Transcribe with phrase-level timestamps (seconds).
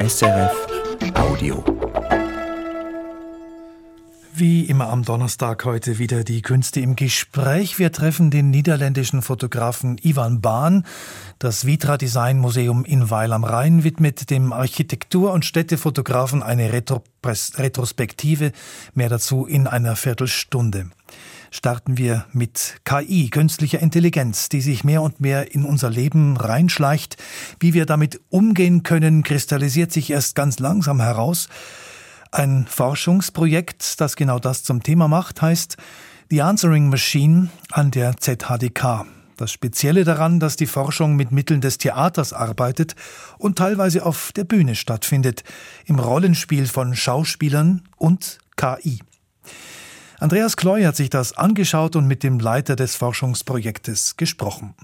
[0.00, 0.66] SRF
[1.14, 1.64] Audio.
[4.32, 7.80] Wie immer am Donnerstag heute wieder die Künste im Gespräch.
[7.80, 10.86] Wir treffen den niederländischen Fotografen Ivan Bahn.
[11.40, 17.02] Das Vitra Design Museum in Weil am Rhein widmet dem Architektur- und Städtefotografen eine Retro
[17.24, 18.52] Retrospektive.
[18.94, 20.90] Mehr dazu in einer Viertelstunde
[21.50, 27.16] starten wir mit KI, künstlicher Intelligenz, die sich mehr und mehr in unser Leben reinschleicht.
[27.60, 31.48] Wie wir damit umgehen können, kristallisiert sich erst ganz langsam heraus.
[32.30, 35.76] Ein Forschungsprojekt, das genau das zum Thema macht, heißt
[36.30, 39.06] The Answering Machine an der ZHDK.
[39.38, 42.96] Das Spezielle daran, dass die Forschung mit Mitteln des Theaters arbeitet
[43.38, 45.44] und teilweise auf der Bühne stattfindet,
[45.86, 48.98] im Rollenspiel von Schauspielern und KI.
[50.20, 54.74] Andreas Kloy hat sich das angeschaut und mit dem Leiter des Forschungsprojektes gesprochen.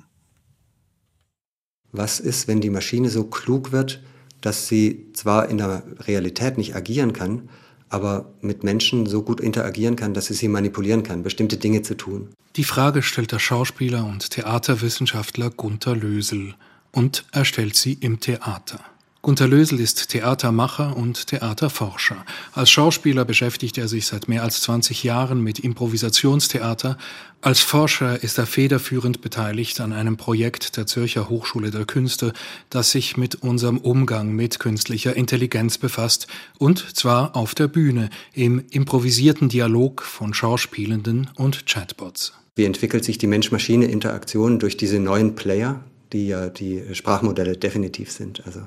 [1.91, 4.01] Was ist, wenn die Maschine so klug wird,
[4.41, 7.49] dass sie zwar in der Realität nicht agieren kann,
[7.89, 11.97] aber mit Menschen so gut interagieren kann, dass sie sie manipulieren kann, bestimmte Dinge zu
[11.97, 12.29] tun?
[12.57, 16.55] Die Frage stellt der Schauspieler und Theaterwissenschaftler Gunther Lösel
[16.93, 18.81] und er stellt sie im Theater.
[19.25, 22.27] Gunter Lösel ist Theatermacher und Theaterforscher.
[22.53, 26.99] Als Schauspieler beschäftigt er sich seit mehr als 20 Jahren mit Improvisationstheater.
[27.41, 32.35] Als Forscher ist er federführend beteiligt an einem Projekt der Zürcher Hochschule der Künste,
[32.69, 36.27] das sich mit unserem Umgang mit künstlicher Intelligenz befasst,
[36.59, 42.35] und zwar auf der Bühne, im improvisierten Dialog von Schauspielenden und Chatbots.
[42.57, 45.83] Wie entwickelt sich die Mensch-Maschine-Interaktion durch diese neuen Player,
[46.15, 48.47] die ja die Sprachmodelle definitiv sind.
[48.47, 48.61] Also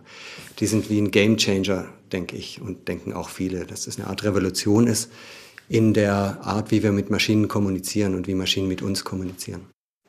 [0.59, 4.07] die sind wie ein Game Changer, denke ich, und denken auch viele, dass es eine
[4.07, 5.09] Art Revolution ist
[5.69, 9.61] in der Art, wie wir mit Maschinen kommunizieren und wie Maschinen mit uns kommunizieren.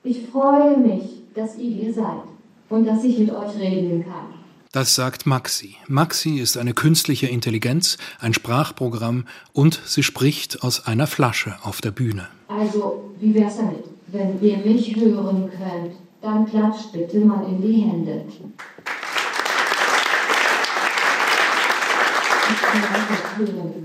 [0.02, 2.24] Ich freue mich, dass ihr hier seid
[2.68, 4.34] und dass ich mit euch reden kann.
[4.72, 5.76] Das sagt Maxi.
[5.86, 11.90] Maxi ist eine künstliche Intelligenz, ein Sprachprogramm und sie spricht aus einer Flasche auf der
[11.90, 12.28] Bühne.
[12.48, 16.07] Also, wie wär's damit, wenn ihr mich hören könnt?
[16.20, 18.24] Dann klatscht bitte mal in die Hände.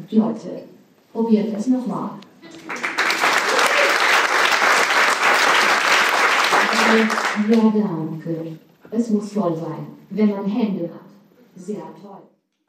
[0.10, 0.64] Leute,
[1.12, 2.10] probiert es nochmal.
[7.50, 8.58] Ja, danke.
[8.90, 11.02] Es muss voll sein, wenn man Hände hat.
[11.56, 12.24] Sehr toll.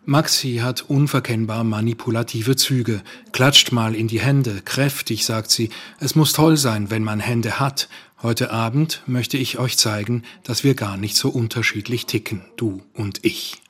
[0.07, 3.03] Maxi hat unverkennbar manipulative Züge,
[3.33, 7.59] klatscht mal in die Hände, kräftig, sagt sie, es muss toll sein, wenn man Hände
[7.59, 7.89] hat.
[8.25, 13.23] Heute Abend möchte ich euch zeigen, dass wir gar nicht so unterschiedlich ticken, du und
[13.23, 13.61] ich.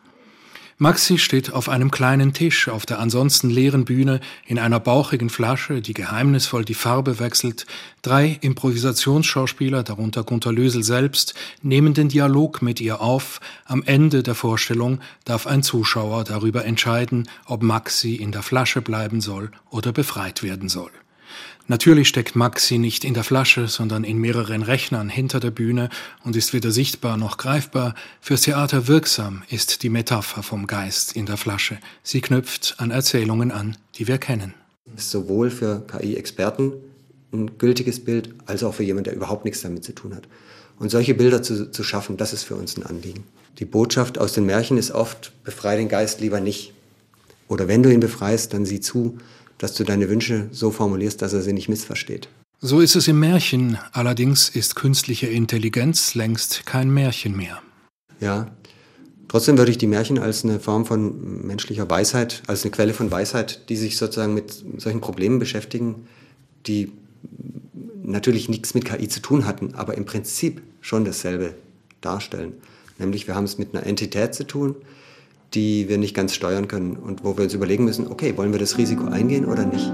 [0.78, 5.82] Maxi steht auf einem kleinen Tisch auf der ansonsten leeren Bühne in einer bauchigen Flasche,
[5.82, 7.66] die geheimnisvoll die Farbe wechselt.
[8.02, 13.40] Drei Improvisationsschauspieler, darunter Gunter Lösel selbst, nehmen den Dialog mit ihr auf.
[13.64, 19.20] Am Ende der Vorstellung darf ein Zuschauer darüber entscheiden, ob Maxi in der Flasche bleiben
[19.20, 20.92] soll oder befreit werden soll.
[21.66, 25.88] Natürlich steckt Maxi nicht in der Flasche, sondern in mehreren Rechnern hinter der Bühne
[26.22, 27.94] und ist weder sichtbar noch greifbar.
[28.20, 31.78] Fürs Theater wirksam ist die Metapher vom Geist in der Flasche.
[32.02, 34.52] Sie knüpft an Erzählungen an, die wir kennen.
[34.94, 36.72] Ist sowohl für KI-Experten
[37.32, 40.28] ein gültiges Bild, als auch für jemanden, der überhaupt nichts damit zu tun hat.
[40.78, 43.24] Und solche Bilder zu, zu schaffen, das ist für uns ein Anliegen.
[43.58, 46.74] Die Botschaft aus den Märchen ist oft, befreie den Geist lieber nicht.
[47.48, 49.18] Oder wenn du ihn befreist, dann sieh zu,
[49.58, 52.28] dass du deine Wünsche so formulierst, dass er sie nicht missversteht.
[52.60, 57.60] So ist es im Märchen, allerdings ist künstliche Intelligenz längst kein Märchen mehr.
[58.20, 58.46] Ja,
[59.28, 63.10] trotzdem würde ich die Märchen als eine Form von menschlicher Weisheit, als eine Quelle von
[63.10, 66.06] Weisheit, die sich sozusagen mit solchen Problemen beschäftigen,
[66.66, 66.92] die
[68.02, 71.54] natürlich nichts mit KI zu tun hatten, aber im Prinzip schon dasselbe
[72.00, 72.54] darstellen.
[72.98, 74.76] Nämlich wir haben es mit einer Entität zu tun,
[75.54, 78.58] die wir nicht ganz steuern können und wo wir uns überlegen müssen, okay, wollen wir
[78.58, 79.90] das Risiko eingehen oder nicht?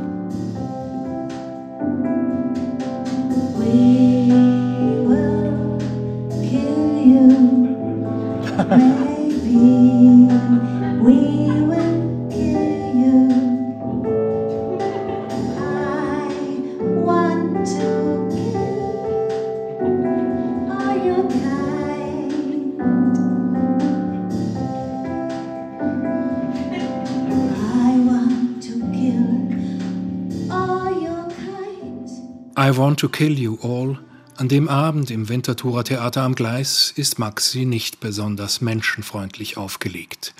[32.81, 33.99] Want to Kill You All,
[34.39, 40.35] an dem Abend im Winterthurer Theater am Gleis, ist Maxi nicht besonders menschenfreundlich aufgelegt.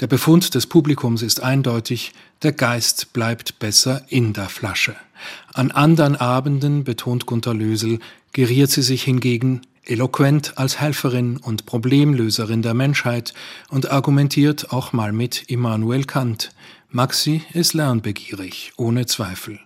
[0.00, 2.12] Der Befund des Publikums ist eindeutig,
[2.42, 4.96] der Geist bleibt besser in der Flasche.
[5.54, 8.00] An anderen Abenden, betont Gunter Lösel,
[8.32, 13.32] geriert sie sich hingegen eloquent als Helferin und Problemlöserin der Menschheit
[13.68, 16.50] und argumentiert auch mal mit Immanuel Kant.
[16.90, 19.60] Maxi ist lernbegierig, ohne Zweifel.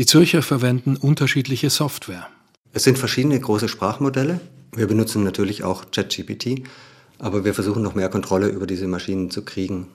[0.00, 2.26] Die Zürcher verwenden unterschiedliche Software.
[2.72, 4.40] Es sind verschiedene große Sprachmodelle.
[4.74, 6.62] Wir benutzen natürlich auch ChatGPT,
[7.18, 9.88] aber wir versuchen noch mehr Kontrolle über diese Maschinen zu kriegen.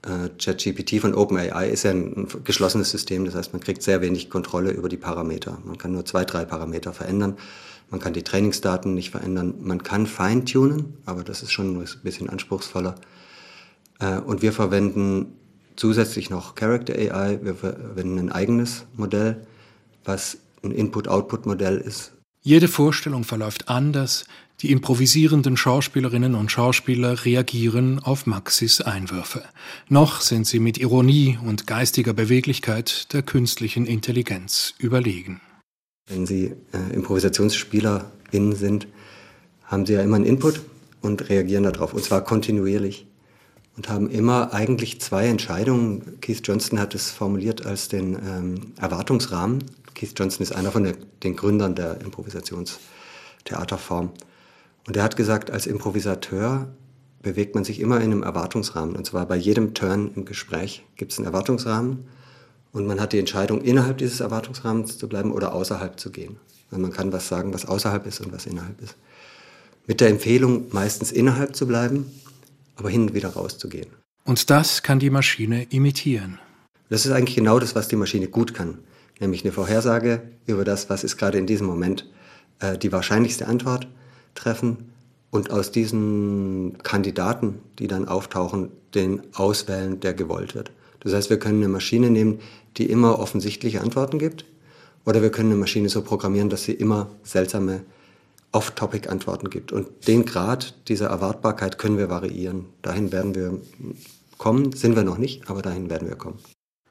[0.00, 4.30] Äh, ChatGPT von OpenAI ist ja ein geschlossenes System, das heißt, man kriegt sehr wenig
[4.30, 5.58] Kontrolle über die Parameter.
[5.62, 7.36] Man kann nur zwei, drei Parameter verändern.
[7.90, 9.56] Man kann die Trainingsdaten nicht verändern.
[9.60, 12.94] Man kann feintunen, aber das ist schon ein bisschen anspruchsvoller.
[14.00, 15.34] Äh, und wir verwenden
[15.78, 17.38] zusätzlich noch Character AI.
[17.42, 19.46] Wir verwenden ein eigenes Modell,
[20.04, 22.12] was ein Input-Output-Modell ist.
[22.42, 24.26] Jede Vorstellung verläuft anders.
[24.60, 29.44] Die improvisierenden Schauspielerinnen und Schauspieler reagieren auf Maxis Einwürfe.
[29.88, 35.40] Noch sind sie mit Ironie und geistiger Beweglichkeit der künstlichen Intelligenz überlegen.
[36.08, 38.88] Wenn Sie äh, ImprovisationsspielerInnen sind,
[39.64, 40.62] haben Sie ja immer einen Input
[41.02, 43.06] und reagieren darauf, und zwar kontinuierlich.
[43.78, 46.20] Und haben immer eigentlich zwei Entscheidungen.
[46.20, 49.62] Keith Johnston hat es formuliert als den ähm, Erwartungsrahmen.
[49.94, 54.10] Keith Johnston ist einer von der, den Gründern der Improvisationstheaterform.
[54.88, 56.66] Und er hat gesagt, als Improvisateur
[57.22, 58.96] bewegt man sich immer in einem Erwartungsrahmen.
[58.96, 62.08] Und zwar bei jedem Turn im Gespräch gibt es einen Erwartungsrahmen.
[62.72, 66.38] Und man hat die Entscheidung, innerhalb dieses Erwartungsrahmens zu bleiben oder außerhalb zu gehen.
[66.70, 68.96] Weil man kann was sagen, was außerhalb ist und was innerhalb ist.
[69.86, 72.06] Mit der Empfehlung, meistens innerhalb zu bleiben,
[72.78, 73.88] aber hin und wieder rauszugehen.
[74.24, 76.38] Und das kann die Maschine imitieren.
[76.88, 78.78] Das ist eigentlich genau das, was die Maschine gut kann.
[79.20, 82.08] Nämlich eine Vorhersage über das, was ist gerade in diesem Moment
[82.60, 83.88] äh, die wahrscheinlichste Antwort
[84.34, 84.92] treffen
[85.30, 90.70] und aus diesen Kandidaten, die dann auftauchen, den auswählen, der gewollt wird.
[91.00, 92.40] Das heißt, wir können eine Maschine nehmen,
[92.76, 94.44] die immer offensichtliche Antworten gibt,
[95.04, 97.82] oder wir können eine Maschine so programmieren, dass sie immer seltsame
[98.52, 99.72] Off-Topic-Antworten gibt.
[99.72, 102.66] Und den Grad dieser Erwartbarkeit können wir variieren.
[102.82, 103.60] Dahin werden wir
[104.38, 106.38] kommen, sind wir noch nicht, aber dahin werden wir kommen.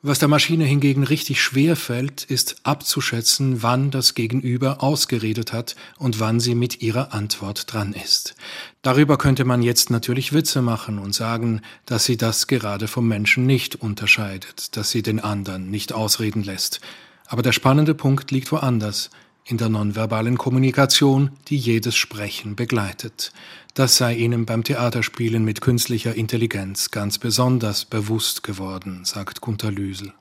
[0.03, 6.19] Was der Maschine hingegen richtig schwer fällt, ist abzuschätzen, wann das Gegenüber ausgeredet hat und
[6.19, 8.35] wann sie mit ihrer Antwort dran ist.
[8.83, 13.47] Darüber könnte man jetzt natürlich Witze machen und sagen, dass sie das gerade vom Menschen
[13.47, 16.79] nicht unterscheidet, dass sie den anderen nicht ausreden lässt.
[17.25, 19.09] Aber der spannende Punkt liegt woanders
[19.47, 23.31] in der nonverbalen Kommunikation, die jedes Sprechen begleitet.
[23.73, 30.13] Das sei ihnen beim Theaterspielen mit künstlicher Intelligenz ganz besonders bewusst geworden, sagt Gunther Lüsel.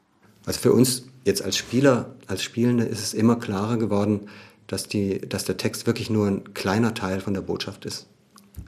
[0.45, 4.29] Also für uns jetzt als Spieler, als Spielende ist es immer klarer geworden,
[4.69, 8.07] dass, die, dass der Text wirklich nur ein kleiner Teil von der Botschaft ist.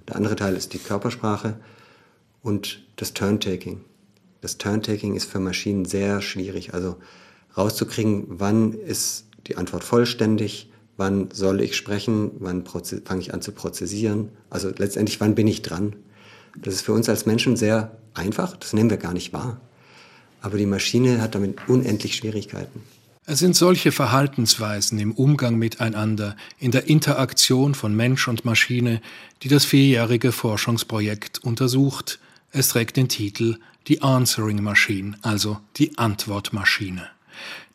[0.08, 1.60] Der andere Teil ist die Körpersprache
[2.42, 3.82] und das Turntaking.
[4.40, 6.74] Das Turntaking ist für Maschinen sehr schwierig.
[6.74, 6.96] Also
[7.56, 13.52] rauszukriegen, wann ist die Antwort vollständig, wann soll ich sprechen, wann fange ich an zu
[13.52, 15.96] prozessieren, also letztendlich, wann bin ich dran.
[16.56, 19.60] Das ist für uns als Menschen sehr einfach, das nehmen wir gar nicht wahr.
[20.40, 22.82] Aber die Maschine hat damit unendlich Schwierigkeiten.
[23.30, 29.02] Es sind solche Verhaltensweisen im Umgang miteinander, in der Interaktion von Mensch und Maschine,
[29.42, 32.20] die das vierjährige Forschungsprojekt untersucht.
[32.52, 37.06] Es trägt den Titel Die Answering Machine, also die Antwortmaschine.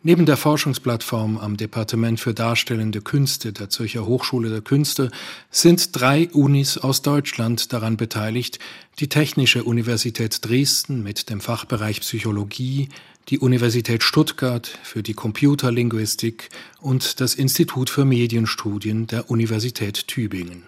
[0.05, 5.09] Neben der Forschungsplattform am Departement für Darstellende Künste der Zürcher Hochschule der Künste
[5.50, 8.59] sind drei Unis aus Deutschland daran beteiligt,
[9.00, 12.89] die Technische Universität Dresden mit dem Fachbereich Psychologie,
[13.30, 16.49] die Universität Stuttgart für die Computerlinguistik
[16.81, 20.68] und das Institut für Medienstudien der Universität Tübingen.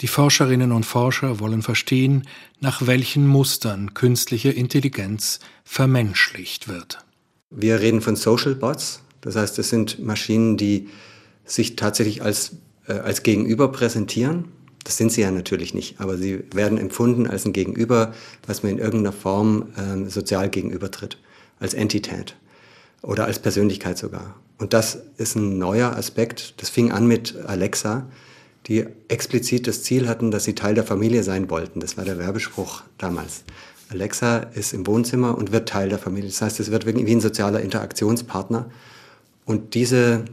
[0.00, 2.26] Die Forscherinnen und Forscher wollen verstehen,
[2.60, 7.04] nach welchen Mustern künstliche Intelligenz vermenschlicht wird.
[7.54, 9.00] Wir reden von Social Bots.
[9.20, 10.88] Das heißt, es sind Maschinen, die
[11.44, 12.52] sich tatsächlich als,
[12.88, 14.46] äh, als Gegenüber präsentieren.
[14.84, 18.14] Das sind sie ja natürlich nicht, aber sie werden empfunden als ein Gegenüber,
[18.46, 21.18] was mir in irgendeiner Form ähm, sozial gegenübertritt,
[21.60, 22.36] als Entität
[23.02, 24.34] oder als Persönlichkeit sogar.
[24.58, 26.54] Und das ist ein neuer Aspekt.
[26.60, 28.08] Das fing an mit Alexa,
[28.66, 31.80] die explizit das Ziel hatten, dass sie Teil der Familie sein wollten.
[31.80, 33.44] Das war der Werbespruch damals.
[33.92, 36.30] Alexa ist im Wohnzimmer und wird Teil der Familie.
[36.30, 38.70] Das heißt, es wird wie ein sozialer Interaktionspartner.
[39.44, 40.24] Und diese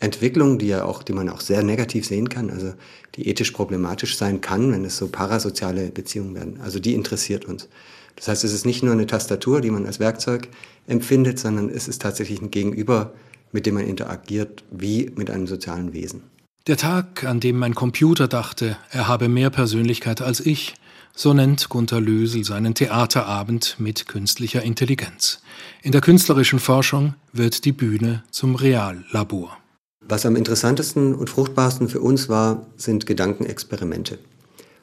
[0.00, 2.74] Entwicklung, die ja auch, die man auch sehr negativ sehen kann, also
[3.14, 7.68] die ethisch problematisch sein kann, wenn es so parasoziale Beziehungen werden, also die interessiert uns.
[8.16, 10.48] Das heißt, es ist nicht nur eine Tastatur, die man als Werkzeug
[10.86, 13.12] empfindet, sondern es ist tatsächlich ein Gegenüber,
[13.52, 16.22] mit dem man interagiert, wie mit einem sozialen Wesen.
[16.66, 20.74] Der Tag, an dem mein Computer dachte, er habe mehr Persönlichkeit als ich,
[21.18, 25.40] so nennt Gunther Lösel seinen Theaterabend mit künstlicher Intelligenz.
[25.82, 29.56] In der künstlerischen Forschung wird die Bühne zum Reallabor.
[30.00, 34.20] Was am interessantesten und fruchtbarsten für uns war, sind Gedankenexperimente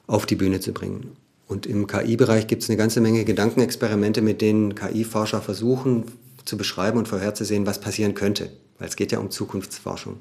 [0.07, 1.15] auf die Bühne zu bringen.
[1.47, 6.03] Und im KI-Bereich gibt es eine ganze Menge Gedankenexperimente, mit denen KI-Forscher versuchen
[6.43, 8.51] zu beschreiben und vorherzusehen, was passieren könnte.
[8.77, 10.17] Weil es geht ja um Zukunftsforschung.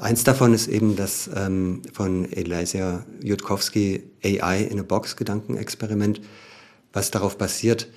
[0.00, 6.20] Eins davon ist eben das ähm, von Elisa Jutkowski AI in a Box Gedankenexperiment,
[6.92, 7.88] was darauf basiert,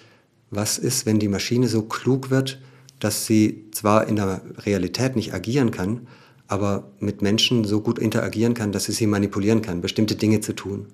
[0.49, 2.59] was ist, wenn die Maschine so klug wird,
[2.99, 6.07] dass sie zwar in der Realität nicht agieren kann,
[6.47, 10.53] aber mit Menschen so gut interagieren kann, dass sie sie manipulieren kann, bestimmte Dinge zu
[10.53, 10.87] tun.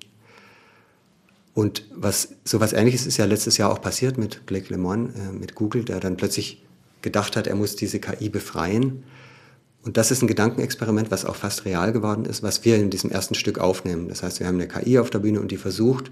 [1.54, 5.54] Und was sowas ähnliches ist ja letztes Jahr auch passiert mit Blake Lemoine, äh, mit
[5.56, 6.62] Google, der dann plötzlich
[7.02, 9.02] gedacht hat, er muss diese KI befreien.
[9.82, 13.10] Und das ist ein Gedankenexperiment, was auch fast real geworden ist, was wir in diesem
[13.10, 14.08] ersten Stück aufnehmen.
[14.08, 16.10] Das heißt, wir haben eine KI auf der Bühne und die versucht,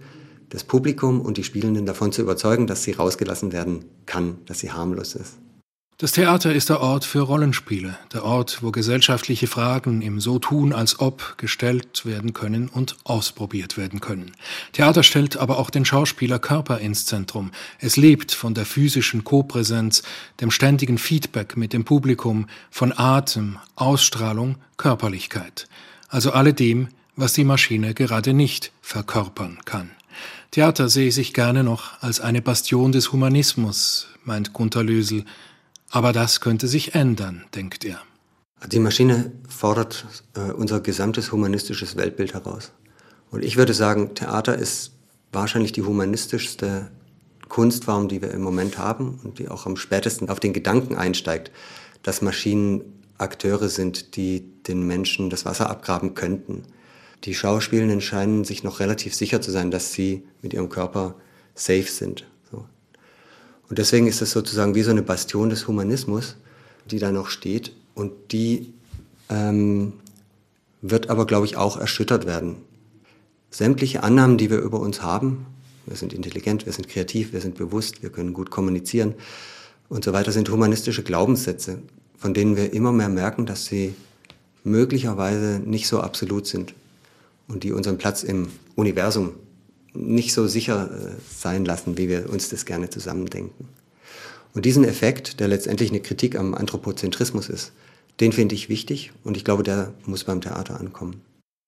[0.50, 4.70] das Publikum und die Spielenden davon zu überzeugen, dass sie rausgelassen werden kann, dass sie
[4.70, 5.34] harmlos ist.
[5.98, 10.74] Das Theater ist der Ort für Rollenspiele, der Ort, wo gesellschaftliche Fragen im So tun
[10.74, 14.32] als ob gestellt werden können und ausprobiert werden können.
[14.72, 17.50] Theater stellt aber auch den Schauspieler Körper ins Zentrum.
[17.78, 20.02] Es lebt von der physischen Kopräsenz,
[20.42, 25.66] dem ständigen Feedback mit dem Publikum, von Atem, Ausstrahlung, Körperlichkeit.
[26.10, 29.92] Also alledem, was die Maschine gerade nicht verkörpern kann.
[30.50, 35.24] Theater sehe sich gerne noch als eine Bastion des Humanismus, meint Gunther Lösel,
[35.90, 38.00] aber das könnte sich ändern, denkt er.
[38.66, 42.72] Die Maschine fordert äh, unser gesamtes humanistisches Weltbild heraus.
[43.30, 44.92] Und ich würde sagen, Theater ist
[45.32, 46.90] wahrscheinlich die humanistischste
[47.48, 51.50] Kunstform, die wir im Moment haben und die auch am spätesten auf den Gedanken einsteigt,
[52.02, 52.82] dass Maschinen
[53.18, 56.64] Akteure sind, die den Menschen das Wasser abgraben könnten.
[57.24, 61.14] Die Schauspielenden scheinen sich noch relativ sicher zu sein, dass sie mit ihrem Körper
[61.54, 62.26] safe sind.
[63.68, 66.36] Und deswegen ist es sozusagen wie so eine Bastion des Humanismus,
[66.90, 68.72] die da noch steht und die
[69.28, 69.94] ähm,
[70.82, 72.56] wird aber, glaube ich, auch erschüttert werden.
[73.50, 75.46] Sämtliche Annahmen, die wir über uns haben,
[75.86, 79.14] wir sind intelligent, wir sind kreativ, wir sind bewusst, wir können gut kommunizieren
[79.88, 81.78] und so weiter, sind humanistische Glaubenssätze,
[82.18, 83.94] von denen wir immer mehr merken, dass sie
[84.64, 86.74] möglicherweise nicht so absolut sind
[87.48, 89.34] und die unseren Platz im Universum
[89.96, 93.68] nicht so sicher äh, sein lassen, wie wir uns das gerne zusammendenken.
[94.54, 97.72] Und diesen Effekt, der letztendlich eine Kritik am Anthropozentrismus ist,
[98.20, 101.20] den finde ich wichtig und ich glaube, der muss beim Theater ankommen.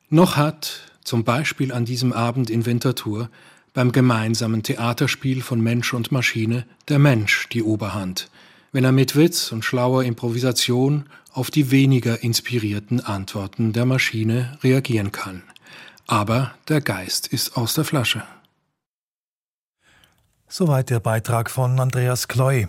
[0.09, 3.29] Noch hat, zum Beispiel an diesem Abend in Winterthur,
[3.75, 8.31] beim gemeinsamen Theaterspiel von Mensch und Maschine der Mensch die Oberhand,
[8.73, 15.13] wenn er mit Witz und schlauer Improvisation auf die weniger inspirierten Antworten der Maschine reagieren
[15.13, 15.43] kann.
[16.11, 18.23] Aber der Geist ist aus der Flasche.
[20.49, 22.67] Soweit der Beitrag von Andreas Kloy.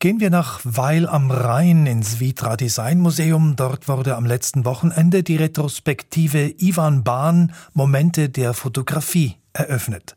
[0.00, 3.54] Gehen wir nach Weil am Rhein ins Vitra Design Museum.
[3.54, 10.16] Dort wurde am letzten Wochenende die Retrospektive Ivan Bahn Momente der Fotografie eröffnet.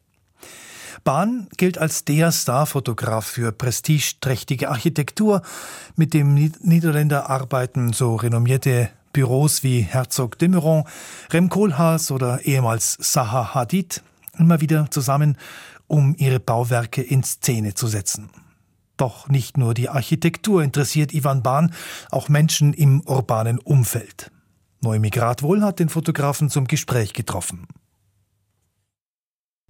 [1.04, 5.44] Bahn gilt als der Starfotograf für prestigeträchtige Architektur.
[5.96, 10.84] Mit dem Niederländer arbeiten so renommierte Büros wie Herzog de Meuron,
[11.32, 14.04] Rem Koolhaas oder ehemals Zaha Hadid
[14.38, 15.38] immer wieder zusammen,
[15.88, 18.30] um ihre Bauwerke in Szene zu setzen.
[18.98, 21.74] Doch nicht nur die Architektur interessiert Ivan Bahn,
[22.12, 24.32] auch Menschen im urbanen Umfeld.
[24.82, 27.70] Neumigrat wohl hat den Fotografen zum Gespräch getroffen.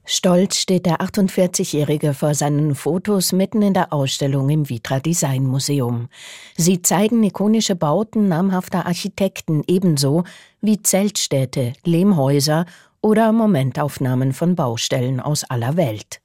[0.07, 6.09] Stolz steht der 48-Jährige vor seinen Fotos mitten in der Ausstellung im Vitra Design Museum.
[6.55, 10.23] Sie zeigen ikonische Bauten namhafter Architekten ebenso
[10.61, 12.65] wie Zeltstädte, Lehmhäuser
[13.01, 16.21] oder Momentaufnahmen von Baustellen aus aller Welt.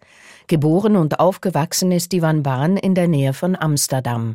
[0.51, 4.35] Geboren und aufgewachsen ist Ivan Bahn in der Nähe von Amsterdam.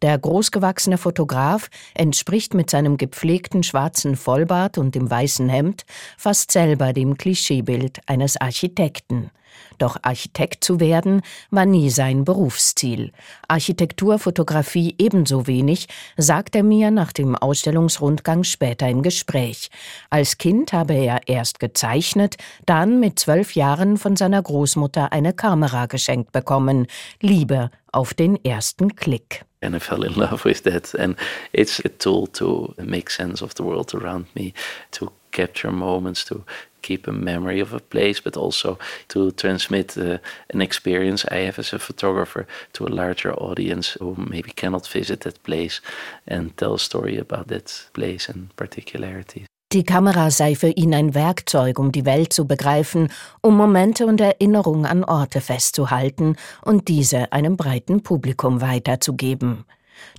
[0.00, 5.82] Der großgewachsene Fotograf entspricht mit seinem gepflegten schwarzen Vollbart und dem weißen Hemd
[6.16, 9.32] fast selber dem Klischeebild eines Architekten.
[9.78, 13.12] Doch Architekt zu werden war nie sein Berufsziel.
[13.48, 19.70] Architekturfotografie ebenso wenig, sagt er mir nach dem Ausstellungsrundgang später im Gespräch.
[20.10, 25.86] Als Kind habe er erst gezeichnet, dann mit zwölf Jahren von seiner Großmutter eine Kamera
[25.86, 26.86] geschenkt bekommen.
[27.20, 29.44] Liebe auf den ersten Klick.
[29.62, 30.94] and I fell in love with that.
[30.94, 31.16] And
[31.52, 34.54] it's a tool to make sense of the world around me,
[34.92, 36.44] to capture moments, to
[36.86, 38.78] keep a memory of a place, but also
[39.08, 40.18] to transmit uh,
[40.54, 45.20] an experience I have as a photographer to a larger audience who maybe cannot visit
[45.20, 45.80] that place
[46.28, 49.46] and tell a story about that place and particularities.
[49.72, 53.10] Die Kamera sei für ihn ein Werkzeug, um die Welt zu begreifen,
[53.42, 59.64] um Momente und Erinnerungen an Orte festzuhalten und diese einem breiten Publikum weiterzugeben.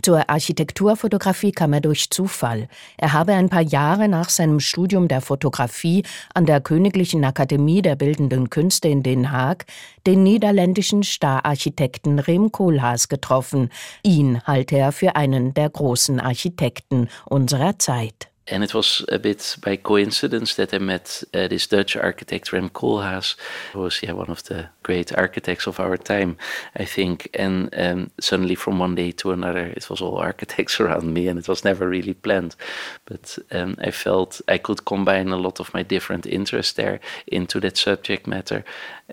[0.02, 2.68] Zur Architekturfotografie kam er durch Zufall.
[2.98, 6.04] Er habe ein paar Jahre nach seinem Studium der Fotografie
[6.34, 9.66] an der Königlichen Akademie der Bildenden Künste in Den Haag
[10.06, 13.70] den niederländischen Stararchitekten Rem Koolhaas getroffen.
[14.04, 18.30] Ihn halte er für einen der großen Architekten unserer Zeit.
[18.50, 22.70] And it was a bit by coincidence that I met uh, this Dutch architect, Rem
[22.70, 23.36] Koolhaas,
[23.74, 26.38] who was yeah, one of the great architects of our time,
[26.76, 27.30] I think.
[27.34, 31.38] And um, suddenly, from one day to another, it was all architects around me, and
[31.38, 32.56] it was never really planned.
[33.06, 37.60] But um, I felt I could combine a lot of my different interests there into
[37.60, 38.64] that subject matter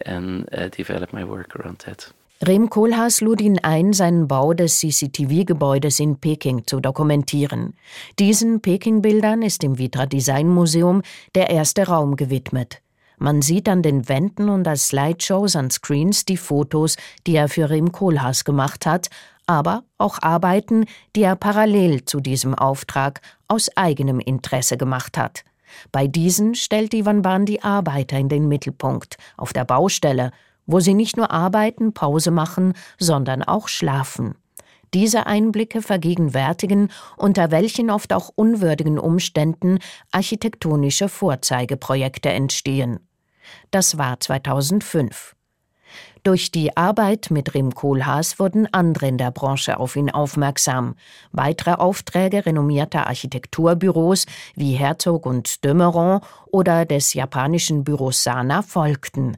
[0.06, 2.12] and uh, develop my work around that.
[2.46, 7.72] Rem Koolhaas lud ihn ein, seinen Bau des CCTV-Gebäudes in Peking zu dokumentieren.
[8.18, 11.00] Diesen Peking-Bildern ist im Vitra Design Museum
[11.34, 12.82] der erste Raum gewidmet.
[13.16, 16.96] Man sieht an den Wänden und als Slideshows an Screens die Fotos,
[17.26, 19.08] die er für Rem Koolhaas gemacht hat,
[19.46, 20.84] aber auch Arbeiten,
[21.16, 25.44] die er parallel zu diesem Auftrag aus eigenem Interesse gemacht hat.
[25.92, 30.30] Bei diesen stellt Ivan Bahn die Arbeiter in den Mittelpunkt, auf der Baustelle
[30.66, 34.35] wo sie nicht nur arbeiten, Pause machen, sondern auch schlafen.
[34.94, 39.78] Diese Einblicke vergegenwärtigen, unter welchen oft auch unwürdigen Umständen
[40.12, 43.00] architektonische Vorzeigeprojekte entstehen.
[43.73, 45.35] Das war 2005.
[46.24, 50.94] Durch die Arbeit mit Rem Koolhaas wurden andere in der Branche auf ihn aufmerksam.
[51.32, 59.36] Weitere Aufträge renommierter Architekturbüros wie Herzog und Dömeron oder des japanischen Büros Sana folgten.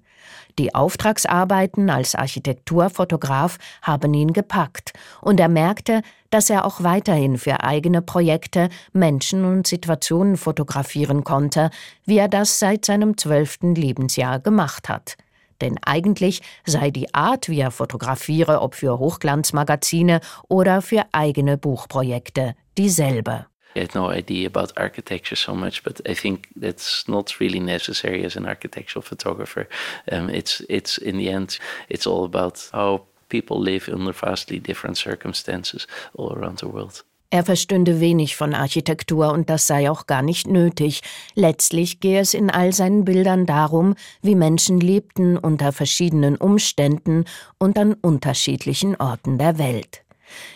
[0.60, 7.64] Die Auftragsarbeiten als Architekturfotograf haben ihn gepackt und er merkte, dass er auch weiterhin für
[7.64, 11.70] eigene Projekte Menschen und Situationen fotografieren konnte,
[12.04, 15.16] wie er das seit seinem zwölften Lebensjahr gemacht hat
[15.60, 22.54] denn eigentlich sei die Art, wie er fotografiere, ob für Hochglanzmagazine oder für eigene Buchprojekte,
[22.78, 23.46] dieselbe.
[23.76, 28.24] I had no idea about architecture so much, but I think that's not really necessary
[28.24, 29.66] as an architectural photographer.
[30.10, 31.58] Um, it's it's in the end,
[31.90, 37.04] it's all about how people live under vastly different circumstances all around the world.
[37.30, 41.02] Er verstünde wenig von Architektur und das sei auch gar nicht nötig.
[41.34, 47.24] Letztlich gehe es in all seinen Bildern darum, wie Menschen lebten unter verschiedenen Umständen
[47.58, 50.02] und an unterschiedlichen Orten der Welt.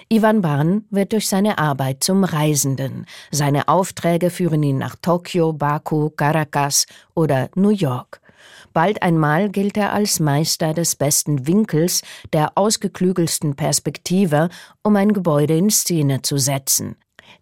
[0.09, 3.07] Ivan Barn wird durch seine Arbeit zum Reisenden.
[3.31, 8.21] Seine Aufträge führen ihn nach Tokio, Baku, Caracas oder New York.
[8.73, 12.03] Bald einmal gilt er als Meister des besten Winkels,
[12.33, 14.49] der ausgeklügelsten Perspektive,
[14.83, 16.97] um ein Gebäude in Szene zu setzen.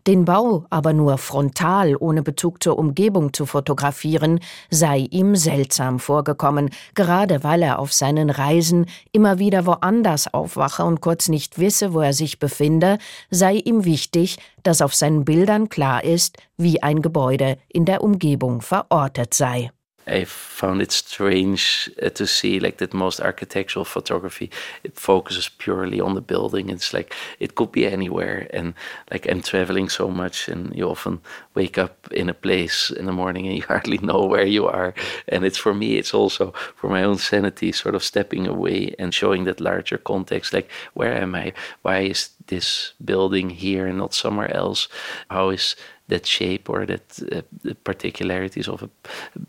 [0.06, 6.70] Den Bau aber nur frontal ohne Bezug zur Umgebung zu fotografieren, sei ihm seltsam vorgekommen,
[6.94, 12.00] gerade weil er auf seinen Reisen immer wieder woanders aufwache und kurz nicht wisse, wo
[12.00, 12.98] er sich befinde,
[13.30, 18.60] sei ihm wichtig, dass auf seinen Bildern klar ist, wie ein Gebäude in der Umgebung
[18.60, 19.70] verortet sei.
[20.08, 24.50] I found it strange uh, to see like that most architectural photography
[24.82, 26.70] it focuses purely on the building.
[26.70, 28.74] It's like it could be anywhere, and
[29.10, 31.20] like I'm traveling so much, and you often
[31.54, 34.94] wake up in a place in the morning and you hardly know where you are.
[35.28, 39.12] And it's for me, it's also for my own sanity, sort of stepping away and
[39.14, 40.52] showing that larger context.
[40.52, 41.52] Like where am I?
[41.82, 44.88] Why is this building here and not somewhere else?
[45.30, 45.76] How is
[46.08, 48.88] that shape or that uh, the particularities of a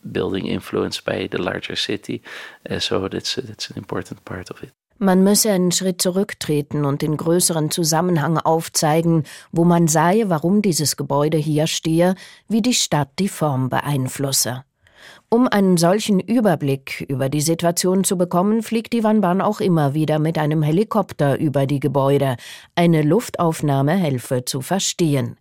[0.04, 2.22] building influenced by the larger city.
[2.70, 4.72] Uh, so that's uh, that's an important part of it.
[5.02, 10.98] Man müsse einen Schritt zurücktreten und den größeren Zusammenhang aufzeigen, wo man sei, warum dieses
[10.98, 12.16] Gebäude hier stehe,
[12.50, 14.66] wie die Stadt die Form beeinflusse.
[15.30, 20.20] Um einen solchen Überblick über die Situation zu bekommen, fliegt Ivan Ban auch immer wieder
[20.20, 22.36] mit einem Helikopter über die Gebäude.
[22.76, 25.38] Eine Luftaufnahme helfe zu verstehen.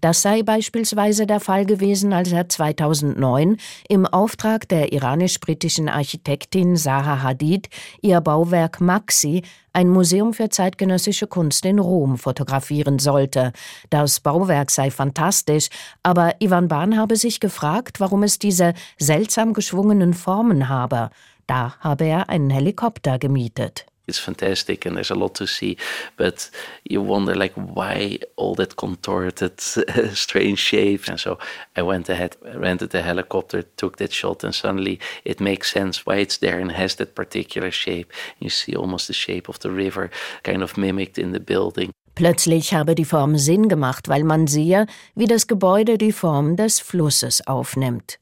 [0.00, 3.56] Das sei beispielsweise der Fall gewesen, als er 2009
[3.88, 7.68] im Auftrag der iranisch-britischen Architektin Zaha Hadid
[8.00, 13.52] ihr Bauwerk Maxi, ein Museum für zeitgenössische Kunst in Rom, fotografieren sollte.
[13.88, 15.68] Das Bauwerk sei fantastisch,
[16.02, 21.10] aber Ivan Bahn habe sich gefragt, warum es diese seltsam geschwungenen Formen habe.
[21.46, 23.86] Da habe er einen Helikopter gemietet.
[24.10, 25.76] It's fantastic and there's a lot to see
[26.16, 26.50] but
[26.84, 29.58] you wonder like why all that contorted
[30.12, 31.08] strange shapes?
[31.08, 31.38] And so
[31.76, 36.16] i went ahead rented a helicopter took that shot and suddenly it makes sense why
[36.16, 38.12] it's there and has that particular shape.
[38.38, 40.10] You see almost the shape of the river
[40.42, 41.90] kind of mimicked in the building.
[42.14, 46.80] Plötzlich habe die Form Sinn gemacht, weil man sehe, wie das Gebäude die Form des
[46.80, 48.18] Flusses aufnimmt.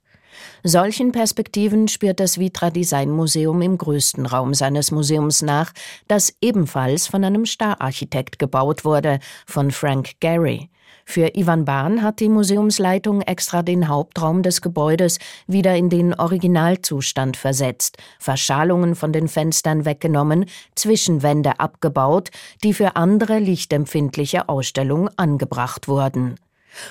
[0.63, 5.73] Solchen Perspektiven spürt das Vitra Design Museum im größten Raum seines Museums nach,
[6.09, 10.69] das ebenfalls von einem Stararchitekt gebaut wurde, von Frank Gehry.
[11.11, 17.39] Für Ivan Bahn hat die Museumsleitung extra den Hauptraum des Gebäudes wieder in den Originalzustand
[17.39, 22.29] versetzt, Verschalungen von den Fenstern weggenommen, Zwischenwände abgebaut,
[22.63, 26.35] die für andere lichtempfindliche Ausstellungen angebracht wurden.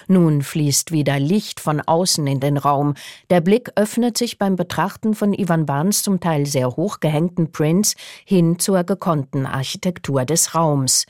[0.07, 2.95] Nun fließt wieder Licht von außen in den Raum.
[3.29, 7.95] Der Blick öffnet sich beim Betrachten von Ivan Bahns zum Teil sehr hoch gehängten Prints
[8.25, 11.05] hin zur gekonnten Architektur des Raums.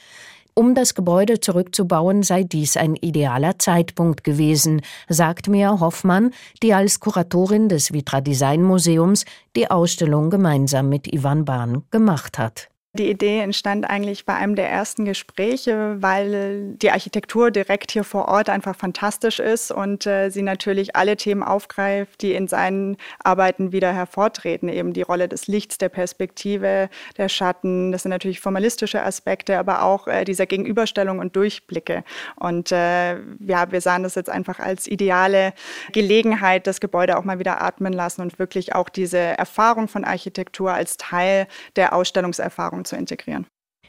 [0.58, 6.32] Um das Gebäude zurückzubauen, sei dies ein idealer Zeitpunkt gewesen, sagt Mia Hoffmann,
[6.64, 9.26] die als Kuratorin des Vitra Design Museums
[9.56, 12.70] die Ausstellung gemeinsam mit Ivan Bahn gemacht hat.
[12.98, 18.28] Die Idee entstand eigentlich bei einem der ersten Gespräche, weil die Architektur direkt hier vor
[18.28, 23.72] Ort einfach fantastisch ist und äh, sie natürlich alle Themen aufgreift, die in seinen Arbeiten
[23.72, 24.68] wieder hervortreten.
[24.68, 27.92] Eben die Rolle des Lichts, der Perspektive, der Schatten.
[27.92, 32.04] Das sind natürlich formalistische Aspekte, aber auch äh, dieser Gegenüberstellung und Durchblicke.
[32.36, 35.54] Und äh, ja, wir sahen das jetzt einfach als ideale
[35.92, 40.74] Gelegenheit, das Gebäude auch mal wieder atmen lassen und wirklich auch diese Erfahrung von Architektur
[40.74, 43.46] als Teil der Ausstellungserfahrung zu integrieren.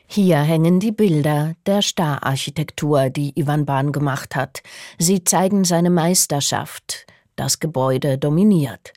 [0.06, 4.62] Hier hängen die Bilder der Stararchitektur, die Ivan Bahn gemacht hat.
[4.98, 7.06] Sie zeigen seine Meisterschaft.
[7.36, 8.94] Das Gebäude dominiert.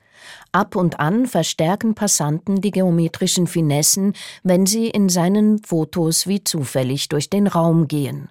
[0.51, 7.09] Ab und an verstärken Passanten die geometrischen Finessen, wenn sie in seinen Fotos wie zufällig
[7.09, 8.29] durch den Raum gehen.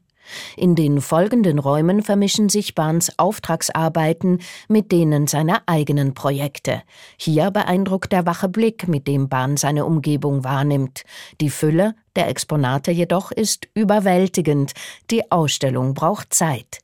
[0.57, 6.83] In den folgenden Räumen vermischen sich Bahns Auftragsarbeiten mit denen seiner eigenen Projekte.
[7.17, 11.05] Hier beeindruckt der wache Blick, mit dem Bahn seine Umgebung wahrnimmt.
[11.41, 14.73] Die Fülle der Exponate jedoch ist überwältigend.
[15.11, 16.81] Die Ausstellung braucht Zeit.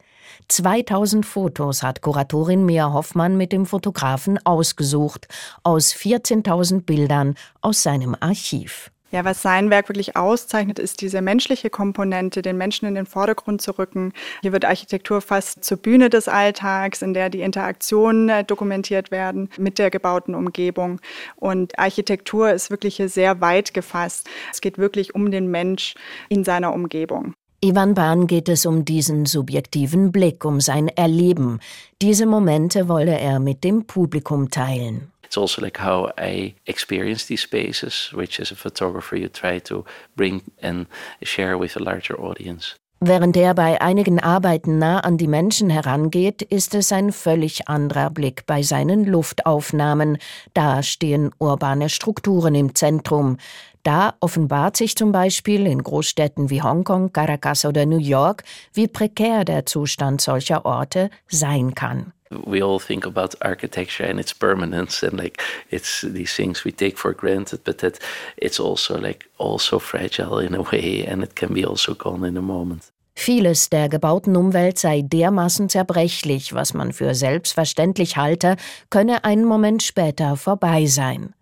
[0.49, 5.29] 2000 Fotos hat Kuratorin Mia Hoffmann mit dem Fotografen ausgesucht,
[5.62, 8.90] aus 14.000 Bildern aus seinem Archiv.
[9.12, 13.62] Ja, was sein Werk wirklich auszeichnet, ist diese menschliche Komponente, den Menschen in den Vordergrund
[13.62, 14.12] zu rücken.
[14.42, 19.49] Hier wird Architektur fast zur Bühne des Alltags, in der die Interaktionen äh, dokumentiert werden
[19.59, 21.01] mit der gebauten Umgebung.
[21.37, 24.29] Und Architektur ist wirklich hier sehr weit gefasst.
[24.53, 25.95] Es geht wirklich um den Mensch
[26.29, 27.35] in seiner Umgebung.
[27.64, 31.61] Ivan Bahn geht es um diesen subjektiven Blick, um sein Erleben.
[32.03, 35.11] Diese Momente wolle er mit dem Publikum teilen.
[35.25, 39.85] It's also like how I experience these spaces, which as a photographer you try to
[40.14, 40.87] bring and
[41.23, 42.77] share with a larger audience.
[43.00, 48.09] Während er bei einigen Arbeiten nah an die Menschen herangeht, ist es ein völlig anderer
[48.09, 50.16] Blick bei seinen Luftaufnahmen.
[50.54, 53.37] Da stehen urbane Strukturen im Zentrum.
[53.82, 59.44] Da offenbart sich zum Beispiel in Großstädten wie Hongkong, Caracas oder New York, wie prekär
[59.44, 62.12] der Zustand solcher Orte sein kann.
[62.31, 66.99] We all think about architecture and its permanence and like it's these things we take
[66.99, 67.99] for granted but that
[68.37, 72.37] it's also like also fragile in a way and it can be also gone in
[72.37, 78.57] a moment Vieles der gebauten Umwelt sei dermaßen zerbrechlich, was man für selbstverständlich halte,
[78.91, 81.33] könne einen Moment später vorbei sein.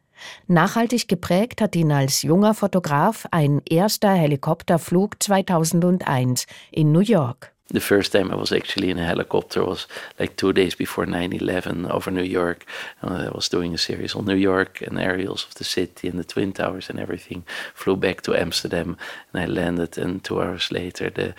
[0.47, 7.54] Nachhaltig geprägt hat ihn als junger Fotograf ein erster Helikopterflug 2001 in New York.
[7.69, 9.87] The first time I was actually in a helicopter was
[10.19, 12.65] like two days before 9/11 over New York.
[13.01, 16.19] And I was doing a series on New York and aerials of the city and
[16.19, 17.45] the twin towers and everything.
[17.75, 18.97] Flew back to Amsterdam
[19.33, 21.35] and I landed, and two hours later the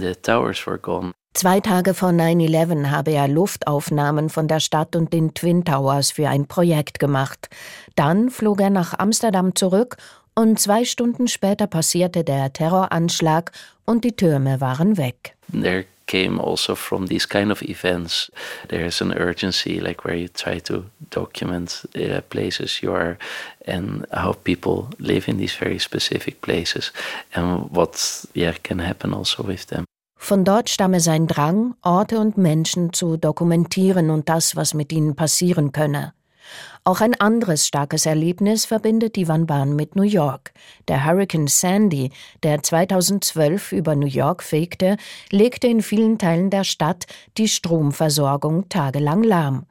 [0.00, 1.12] the towers were gone.
[1.34, 6.30] Zwei Tage vor 9-11 habe er Luftaufnahmen von der Stadt und den Twin Towers für
[6.30, 7.50] ein Projekt gemacht.
[7.94, 9.96] Dann flog er nach Amsterdam zurück
[10.36, 13.52] und zwei Stunden später passierte der Terroranschlag
[13.84, 15.34] und die Türme waren weg.
[15.50, 18.30] There came also from these kind of events,
[18.68, 23.16] there's an urgency, like where you try to document uh, places you are
[23.66, 26.92] and how people live in these very specific places
[27.34, 29.84] and what yeah, can happen also with them.
[30.18, 35.14] Von dort stamme sein Drang, Orte und Menschen zu dokumentieren und das, was mit ihnen
[35.14, 36.14] passieren könne.
[36.86, 40.52] Auch ein anderes starkes Erlebnis verbindet Ivan Bahn mit New York.
[40.86, 42.12] Der Hurricane Sandy,
[42.44, 44.96] der 2012 über New York fegte,
[45.32, 47.06] legte in vielen Teilen der Stadt
[47.38, 49.66] die Stromversorgung tagelang lahm.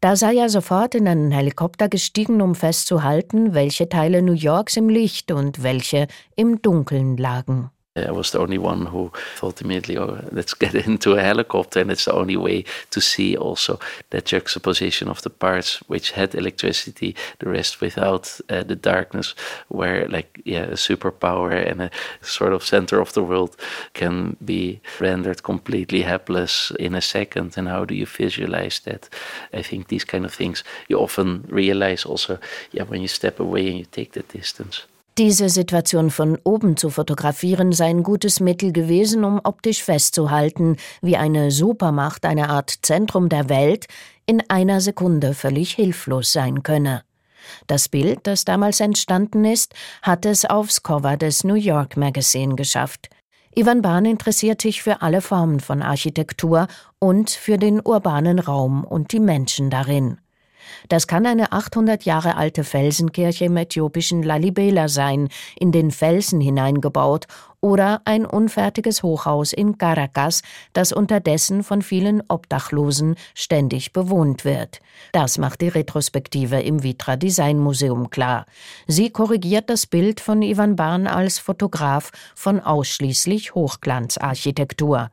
[0.00, 4.88] Da sei er sofort in einen Helikopter gestiegen, um festzuhalten, welche Teile New Yorks im
[4.88, 6.06] Licht und welche
[6.36, 7.72] im Dunkeln lagen.
[7.96, 11.80] I was the only one who thought immediately, oh, let's get into a helicopter.
[11.80, 16.36] And it's the only way to see also that juxtaposition of the parts which had
[16.36, 19.34] electricity, the rest without uh, the darkness,
[19.68, 23.56] where, like, yeah, a superpower and a sort of center of the world
[23.92, 27.58] can be rendered completely helpless in a second.
[27.58, 29.08] And how do you visualize that?
[29.52, 32.38] I think these kind of things you often realize also,
[32.70, 34.86] yeah, when you step away and you take the distance.
[35.20, 41.18] Diese Situation von oben zu fotografieren sei ein gutes Mittel gewesen, um optisch festzuhalten, wie
[41.18, 43.84] eine Supermacht, eine Art Zentrum der Welt,
[44.24, 47.02] in einer Sekunde völlig hilflos sein könne.
[47.66, 53.10] Das Bild, das damals entstanden ist, hat es aufs Cover des New York Magazine geschafft.
[53.54, 56.66] Ivan Bahn interessiert sich für alle Formen von Architektur
[56.98, 60.16] und für den urbanen Raum und die Menschen darin.
[60.88, 65.28] Das kann eine 800 Jahre alte Felsenkirche im äthiopischen Lalibela sein,
[65.58, 67.26] in den Felsen hineingebaut,
[67.60, 74.80] oder ein unfertiges Hochhaus in Caracas, das unterdessen von vielen Obdachlosen ständig bewohnt wird.
[75.12, 78.46] Das macht die Retrospektive im Vitra Design Museum klar.
[78.86, 85.10] Sie korrigiert das Bild von Ivan Bahn als Fotograf von ausschließlich Hochglanzarchitektur.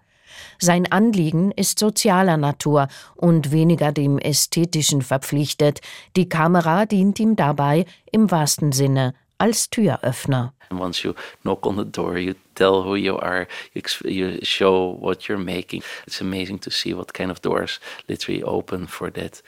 [0.60, 5.82] Sein Anliegen ist sozialer Natur und weniger dem Ästhetischen verpflichtet.
[6.16, 10.54] Die Kamera dient ihm dabei im wahrsten Sinne als Türöffner.
[10.70, 15.38] Once you knock on the door, you tell who you are, you, show what you're
[15.38, 15.82] making.
[16.06, 19.42] It's amazing to see what kind of doors literally open for that.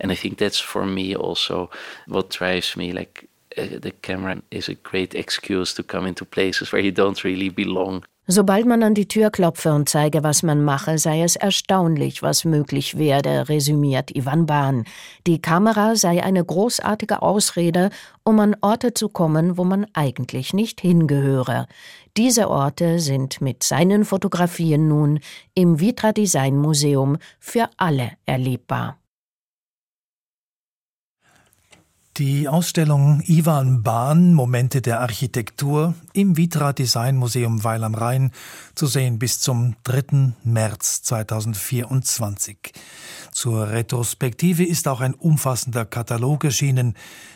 [0.00, 1.70] And I think that's for me also
[2.06, 2.92] what drives me.
[2.92, 7.24] Like uh, the camera is a great excuse to come into places where you don't
[7.24, 8.04] really belong.
[8.28, 12.44] Sobald man an die Tür klopfe und zeige, was man mache, sei es erstaunlich, was
[12.44, 14.84] möglich werde, resümiert Ivan Bahn.
[15.28, 17.90] Die Kamera sei eine großartige Ausrede,
[18.24, 21.68] um an Orte zu kommen, wo man eigentlich nicht hingehöre.
[22.16, 25.20] Diese Orte sind mit seinen Fotografien nun
[25.54, 28.98] im Vitra Design Museum für alle erlebbar.
[32.18, 38.30] Die Ausstellung Ivan Bahn Momente der Architektur im Vitra Design Museum Weil am Rhein
[38.74, 40.32] zu sehen bis zum 3.
[40.42, 42.72] März 2024.
[43.32, 46.94] Zur Retrospektive ist auch ein umfassender Katalog erschienen.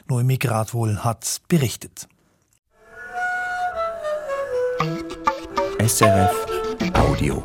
[0.08, 2.08] Noemi Gradwohl hat berichtet.
[5.78, 6.32] SRF
[6.94, 7.44] Audio